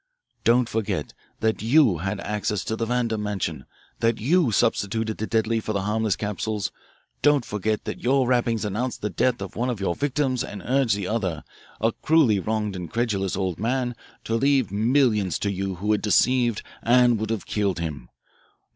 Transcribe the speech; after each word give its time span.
Don't 0.43 0.67
forget 0.67 1.13
that 1.41 1.61
you 1.61 1.99
had 1.99 2.19
access 2.21 2.63
to 2.63 2.75
the 2.75 2.87
Vandam 2.87 3.21
mansion, 3.21 3.65
that 3.99 4.19
you 4.19 4.51
substituted 4.51 5.19
the 5.19 5.27
deadly 5.27 5.59
for 5.59 5.73
the 5.73 5.83
harmless 5.83 6.15
capsules. 6.15 6.71
Don't 7.21 7.45
forget 7.45 7.83
that 7.85 8.01
your 8.01 8.25
rappings 8.25 8.65
announced 8.65 9.03
the 9.03 9.11
death 9.11 9.43
of 9.43 9.55
one 9.55 9.69
of 9.69 9.79
your 9.79 9.93
victims 9.93 10.43
and 10.43 10.63
urged 10.65 10.95
the 10.95 11.05
other, 11.05 11.43
a 11.79 11.91
cruelly 11.91 12.39
wronged 12.39 12.75
and 12.75 12.89
credulous 12.91 13.35
old 13.37 13.59
man, 13.59 13.95
to 14.23 14.33
leave 14.33 14.71
millions 14.71 15.37
to 15.37 15.51
you 15.51 15.75
who 15.75 15.91
had 15.91 16.01
deceived 16.01 16.63
and 16.81 17.19
would 17.19 17.29
have 17.29 17.45
killed 17.45 17.77
him. 17.79 18.09